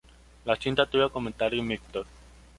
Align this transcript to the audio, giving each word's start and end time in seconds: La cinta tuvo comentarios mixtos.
La 0.45 0.55
cinta 0.55 0.87
tuvo 0.87 1.11
comentarios 1.11 1.63
mixtos. 1.63 2.07